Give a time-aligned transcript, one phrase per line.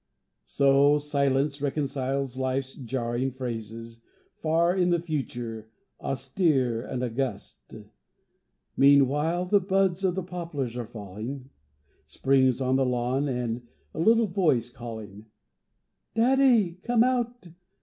[0.47, 4.01] So, Silence reconciles Life's jarring phrases
[4.35, 7.75] Far in the future, austere and august:
[8.75, 11.51] Meanwhile, the buds of the poplars are falling,
[12.07, 15.27] Spring's on the lawn, and a little voice calling:
[16.15, 17.49] "Daddy, come out!